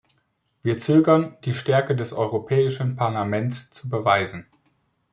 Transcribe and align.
Wir 0.63 0.79
zögern, 0.79 1.37
die 1.45 1.53
Stärke 1.53 1.95
des 1.95 2.11
Europäischen 2.11 2.95
Parlaments 2.95 3.69
zu 3.69 3.87
beweisen. 3.87 4.47